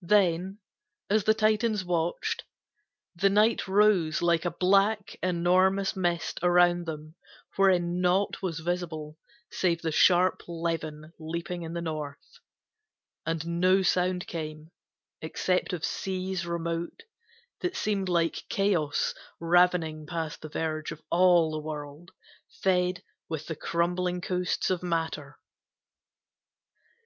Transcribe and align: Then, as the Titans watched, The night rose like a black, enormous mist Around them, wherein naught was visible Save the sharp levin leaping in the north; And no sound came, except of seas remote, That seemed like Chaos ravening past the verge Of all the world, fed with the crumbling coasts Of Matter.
Then, 0.00 0.60
as 1.10 1.24
the 1.24 1.34
Titans 1.34 1.84
watched, 1.84 2.44
The 3.16 3.28
night 3.28 3.68
rose 3.68 4.22
like 4.22 4.46
a 4.46 4.50
black, 4.50 5.18
enormous 5.22 5.94
mist 5.94 6.38
Around 6.42 6.86
them, 6.86 7.16
wherein 7.56 8.00
naught 8.00 8.40
was 8.40 8.60
visible 8.60 9.18
Save 9.50 9.82
the 9.82 9.92
sharp 9.92 10.40
levin 10.48 11.12
leaping 11.18 11.64
in 11.64 11.74
the 11.74 11.82
north; 11.82 12.38
And 13.26 13.46
no 13.60 13.82
sound 13.82 14.26
came, 14.26 14.70
except 15.20 15.74
of 15.74 15.84
seas 15.84 16.46
remote, 16.46 17.02
That 17.60 17.76
seemed 17.76 18.08
like 18.08 18.44
Chaos 18.48 19.12
ravening 19.38 20.06
past 20.06 20.40
the 20.40 20.48
verge 20.48 20.92
Of 20.92 21.02
all 21.10 21.50
the 21.50 21.60
world, 21.60 22.10
fed 22.62 23.02
with 23.28 23.48
the 23.48 23.54
crumbling 23.56 24.22
coasts 24.22 24.70
Of 24.70 24.82
Matter. 24.82 25.36